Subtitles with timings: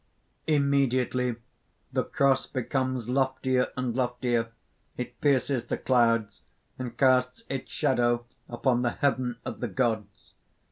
[0.47, 1.35] (_Immediately
[1.93, 4.49] the cross becomes loftier and loftier;
[4.97, 6.41] it pierces the clouds,
[6.79, 10.33] and casts its shadow upon the heaven of the gods.